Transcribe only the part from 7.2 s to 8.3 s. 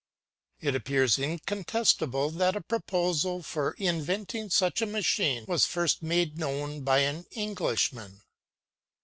Englishman.